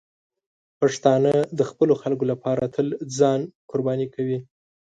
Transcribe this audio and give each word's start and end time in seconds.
پښتانه 0.79 1.33
د 1.57 1.59
خپلو 1.69 1.93
خلکو 2.01 2.23
لپاره 2.31 2.63
تل 2.75 2.87
ځاني 3.17 3.45
قرباني 3.71 4.05
ورکوي. 4.07 4.39